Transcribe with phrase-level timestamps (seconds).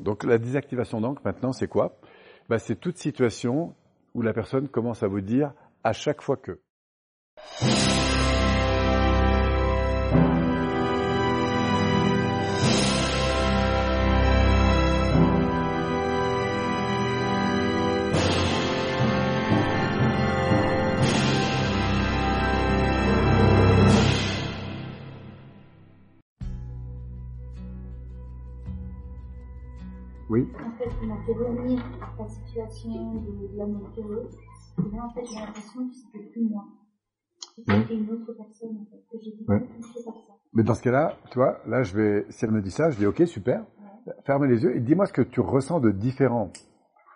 [0.00, 1.98] Donc la désactivation d'encre maintenant c'est quoi?
[2.48, 3.74] Bah, C'est toute situation
[4.14, 6.60] où la personne commence à vous dire à chaque fois que.
[30.34, 30.48] Oui.
[30.66, 34.28] En fait, il m'a fait revenir à ta situation de, la nature.
[34.78, 36.64] Et là, en fait, j'ai l'impression que c'était plus moi.
[37.56, 39.60] C'était une autre personne, en fait, que j'ai ouais.
[39.60, 40.10] par ça.
[40.52, 42.96] Mais dans ce cas-là, tu vois, là, je vais, si elle me dit ça, je
[42.96, 43.64] dis, ok, super.
[44.26, 46.50] Ferme les yeux et dis-moi ce que tu ressens de différent.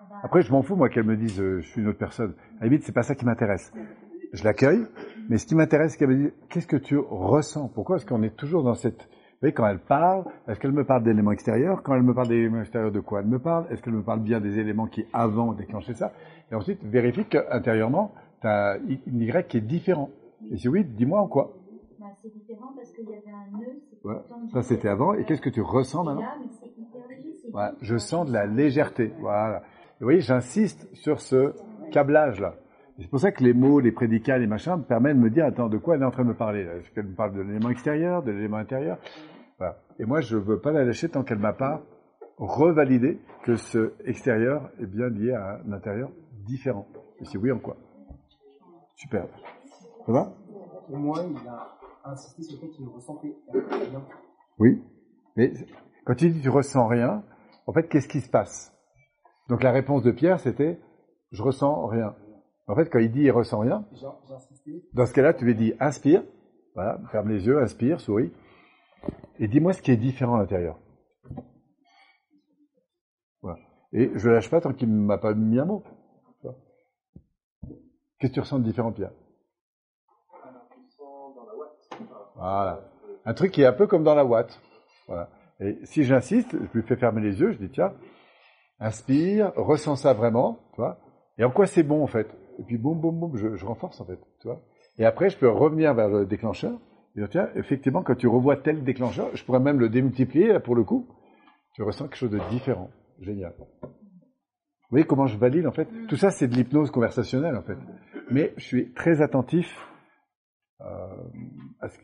[0.00, 0.16] Ah bah.
[0.24, 2.34] Après, je m'en fous, moi, qu'elle me dise, euh, je suis une autre personne.
[2.58, 3.72] À la limite, c'est pas ça qui m'intéresse.
[4.32, 4.84] Je l'accueille,
[5.28, 7.68] mais ce qui m'intéresse, c'est qu'elle me dise, qu'est-ce que tu ressens?
[7.68, 9.08] Pourquoi est-ce qu'on est toujours dans cette
[9.44, 11.82] voyez, quand elle parle, est-ce qu'elle me parle d'éléments extérieurs?
[11.82, 13.66] Quand elle me parle d'éléments extérieurs, de quoi elle me parle?
[13.70, 16.12] Est-ce qu'elle me parle bien des éléments qui, avant, déclenchaient ça?
[16.50, 20.10] Et ensuite, vérifie qu'intérieurement, tu as une Y qui est différent.
[20.50, 21.52] Et si oui, dis-moi en quoi
[21.98, 23.80] bah, C'est différent parce qu'il y avait un nœud.
[24.04, 24.20] Ouais,
[24.52, 25.14] ça, c'était avant.
[25.14, 26.22] Et qu'est-ce que tu ressens maintenant?
[27.52, 29.14] là, ouais, Je sens de la légèreté.
[29.20, 29.58] Voilà.
[29.58, 29.60] Et
[30.00, 31.54] vous voyez, j'insiste sur ce
[31.92, 32.54] câblage-là.
[32.98, 35.46] C'est pour ça que les mots, les prédicats, les machins me permettent de me dire,
[35.46, 37.40] attends, de quoi elle est en train de me parler Est-ce qu'elle me parle de
[37.40, 38.98] l'élément extérieur, de l'élément intérieur?
[39.58, 39.78] Voilà.
[39.98, 41.82] Et moi, je ne veux pas la lâcher tant qu'elle ne m'a pas
[42.38, 46.10] revalidé que ce extérieur est bien lié à un intérieur
[46.46, 46.86] différent.
[47.20, 47.76] Et si oui, en quoi?
[48.94, 49.26] Super.
[50.06, 50.32] Ça va?
[50.86, 54.04] Pour moi, il a insisté sur le fait qu'il ne ressentait rien.
[54.58, 54.82] Oui.
[55.36, 55.52] Mais
[56.04, 57.24] quand il dit tu ressens rien,
[57.66, 58.72] en fait, qu'est-ce qui se passe?
[59.48, 60.78] Donc la réponse de Pierre, c'était
[61.32, 62.14] je ressens rien.
[62.66, 63.84] En fait, quand il dit il ressent rien,
[64.94, 66.22] dans ce cas-là, tu lui dis inspire,
[66.74, 68.32] voilà, ferme les yeux, inspire, souris,
[69.38, 70.78] et dis-moi ce qui est différent à l'intérieur.
[73.42, 73.58] Voilà.
[73.92, 75.84] Et je ne lâche pas tant qu'il ne m'a pas mis un mot.
[78.18, 79.12] Qu'est-ce que tu ressens de différent, Pierre?
[82.34, 82.80] Voilà.
[83.26, 84.58] Un truc qui est un peu comme dans la Watt.
[85.06, 85.28] Voilà.
[85.60, 87.92] Et si j'insiste, je lui fais fermer les yeux, je dis tiens,
[88.78, 90.98] inspire, ressens ça vraiment, tu vois.
[91.36, 92.28] Et en quoi c'est bon en fait?
[92.58, 94.62] Et puis boum, boum, boum, je, je renforce en fait, tu vois.
[94.98, 96.78] Et après, je peux revenir vers le déclencheur
[97.16, 100.74] et tiens, effectivement, quand tu revois tel déclencheur, je pourrais même le démultiplier, là, pour
[100.74, 101.06] le coup,
[101.74, 102.90] tu ressens quelque chose de différent.
[103.20, 103.54] Génial.
[103.82, 105.88] Vous voyez comment je valide, en fait?
[106.08, 107.78] Tout ça, c'est de l'hypnose conversationnelle, en fait.
[108.30, 109.66] Mais je suis très attentif
[110.80, 110.84] euh,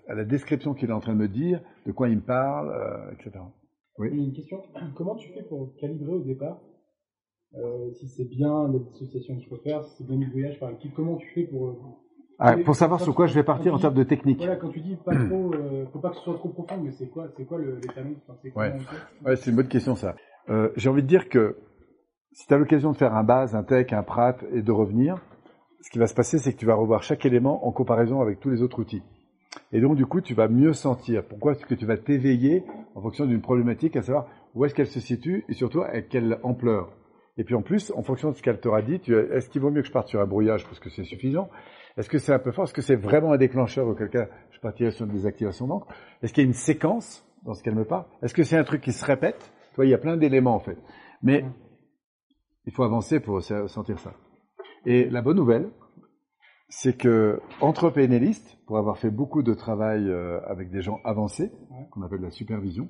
[0.08, 2.70] à, la description qu'il est en train de me dire, de quoi il me parle,
[2.70, 3.44] euh, etc.
[3.98, 4.10] Oui.
[4.12, 4.62] Une question.
[4.94, 6.60] Comment tu fais pour calibrer au départ
[7.56, 10.70] euh, si c'est bien la dissociation qu'il faut faire, si c'est bien du voyage par
[10.70, 11.76] équipe, comment tu fais pour
[12.42, 14.38] ah, pour savoir sur quoi je vais partir en termes de technique.
[14.38, 16.90] Voilà, quand tu dis pas trop, euh, faut pas que ce soit trop profond, mais
[16.92, 18.72] c'est quoi, c'est quoi le, les talons c'est Ouais,
[19.26, 20.14] ouais c'est une bonne question ça.
[20.48, 21.58] Euh, J'ai envie de dire que
[22.32, 25.22] si tu as l'occasion de faire un base, un tech, un prat et de revenir,
[25.82, 28.40] ce qui va se passer, c'est que tu vas revoir chaque élément en comparaison avec
[28.40, 29.02] tous les autres outils.
[29.72, 31.24] Et donc, du coup, tu vas mieux sentir.
[31.26, 31.52] Pourquoi?
[31.52, 35.00] Parce que tu vas t'éveiller en fonction d'une problématique, à savoir où est-ce qu'elle se
[35.00, 36.90] situe et surtout à quelle ampleur.
[37.36, 39.82] Et puis en plus, en fonction de ce qu'elle t'aura dit, est-ce qu'il vaut mieux
[39.82, 41.48] que je parte sur un brouillage parce que c'est suffisant?
[41.96, 42.64] Est-ce que c'est un peu fort?
[42.64, 45.88] Est-ce que c'est vraiment un déclencheur auquel cas je partirais sur une désactivation d'encre
[46.22, 48.06] Est-ce qu'il y a une séquence dans ce qu'elle me parle?
[48.22, 49.52] Est-ce que c'est un truc qui se répète?
[49.70, 50.78] Tu vois, il y a plein d'éléments en fait.
[51.22, 51.44] Mais
[52.66, 54.14] il faut avancer pour sentir ça.
[54.86, 55.70] Et la bonne nouvelle,
[56.68, 61.52] c'est que entre PNListes, pour avoir fait beaucoup de travail euh, avec des gens avancés,
[61.90, 62.88] qu'on appelle la supervision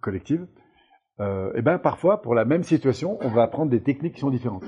[0.00, 0.46] collective,
[1.22, 4.30] euh, et ben parfois pour la même situation, on va apprendre des techniques qui sont
[4.30, 4.64] différentes.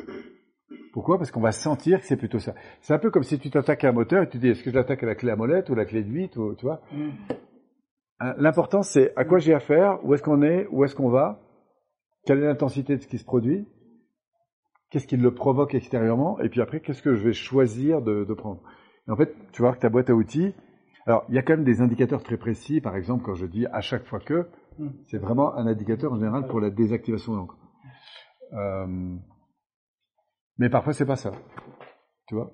[0.93, 1.19] Pourquoi?
[1.19, 2.55] Parce qu'on va sentir que c'est plutôt ça.
[2.81, 4.71] C'est un peu comme si tu t'attaques à un moteur et tu dis est-ce que
[4.71, 6.81] je l'attaque à la clé à molette ou la clé de 8 ou, tu vois?
[6.93, 7.09] Mm.
[8.21, 11.41] hein, L'important c'est à quoi j'ai affaire, où est-ce qu'on est, où est-ce qu'on va,
[12.25, 13.67] quelle est l'intensité de ce qui se produit,
[14.91, 18.61] qu'est-ce qui le provoque extérieurement, et puis après qu'est-ce que je vais choisir de, prendre.
[19.09, 20.55] Et en fait, tu vas voir que ta boîte à outils,
[21.07, 23.67] alors il y a quand même des indicateurs très précis, par exemple quand je dis
[23.67, 24.47] à chaque fois que.
[25.07, 27.57] C'est vraiment un indicateur en général pour la désactivation d'encre.
[28.53, 29.17] Euh,
[30.59, 31.33] mais parfois, c'est pas ça.
[32.27, 32.51] Tu vois?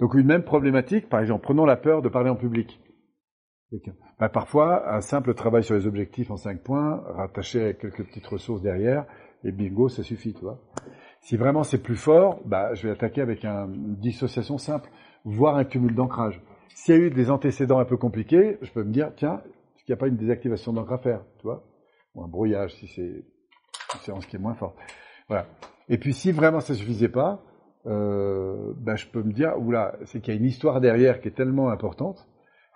[0.00, 2.80] Donc, une même problématique, par exemple, prenons la peur de parler en public.
[4.18, 8.26] Ben, parfois, un simple travail sur les objectifs en cinq points, rattaché avec quelques petites
[8.26, 9.06] ressources derrière,
[9.42, 10.60] et bingo, ça suffit, tu vois.
[11.20, 14.90] Si vraiment c'est plus fort, bah, je vais attaquer avec une dissociation simple,
[15.24, 16.40] voire un cumul d'ancrage.
[16.74, 19.42] S'il y a eu des antécédents un peu compliqués, je peux me dire, tiens,
[19.84, 21.64] qu'il n'y a pas une désactivation d'encre à faire, tu vois
[22.14, 24.76] Ou un brouillage, si c'est une séance qui est moins forte.
[25.28, 25.46] Voilà.
[25.88, 27.42] Et puis si vraiment ça suffisait pas,
[27.86, 31.28] euh, ben je peux me dire, oula, c'est qu'il y a une histoire derrière qui
[31.28, 32.26] est tellement importante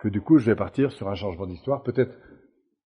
[0.01, 2.15] que du coup je vais partir sur un changement d'histoire, peut-être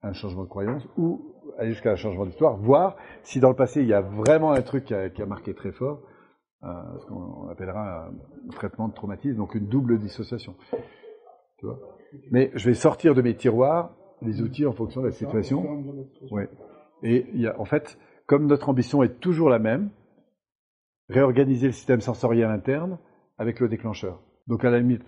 [0.03, 3.83] un changement de croyance ou aller jusqu'à un changement d'histoire, voir si dans le passé
[3.83, 6.01] il y a vraiment un truc qui a, qui a marqué très fort,
[6.63, 6.69] euh,
[7.01, 10.55] ce qu'on appellera un traitement de traumatisme, donc une double dissociation.
[11.59, 11.79] Tu vois
[12.31, 15.63] Mais je vais sortir de mes tiroirs les outils en fonction de la situation.
[16.31, 16.49] Ouais.
[17.03, 19.91] Et il y a, en fait, comme notre ambition est toujours la même,
[21.09, 22.99] réorganiser le système sensoriel interne
[23.39, 24.21] avec le déclencheur.
[24.47, 25.05] Donc à la limite,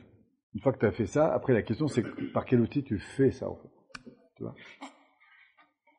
[0.54, 2.98] une fois que tu as fait ça, après la question c'est par quel outil tu
[2.98, 3.68] fais ça en fait.
[4.36, 4.54] Tu vois?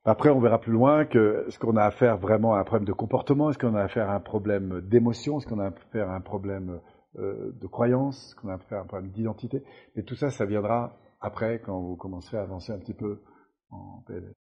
[0.07, 2.85] Après, on verra plus loin que ce qu'on a à faire vraiment à un problème
[2.85, 6.11] de comportement, est-ce qu'on a à faire un problème d'émotion, est-ce qu'on a à faire
[6.11, 6.79] un problème
[7.17, 9.63] euh, de croyance, est-ce qu'on a à faire un problème d'identité.
[9.95, 10.95] Mais tout ça, ça viendra
[11.25, 13.21] après quand vous commencerez à avancer un petit peu
[13.71, 14.33] en PNL.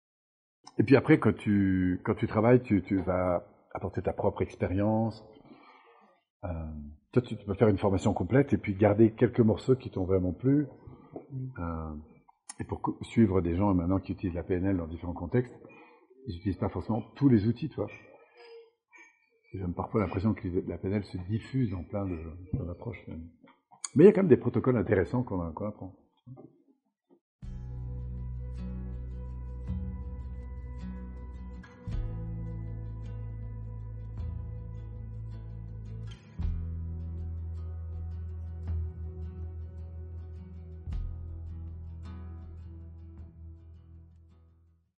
[0.77, 5.23] Et puis après, quand tu, quand tu travailles, tu, tu vas apporter ta propre expérience.
[6.43, 6.49] Euh,
[7.11, 10.33] toi, tu peux faire une formation complète et puis garder quelques morceaux qui t'ont vraiment
[10.33, 10.67] plu.
[11.59, 11.93] Euh,
[12.59, 15.55] et pour suivre des gens maintenant qui utilisent la PNL dans différents contextes,
[16.27, 17.89] ils n'utilisent pas forcément tous les outils, tu vois.
[19.51, 22.07] J'ai parfois l'impression que la PNL se diffuse en plein
[22.53, 23.05] d'approches.
[23.95, 25.93] Mais il y a quand même des protocoles intéressants qu'on apprend.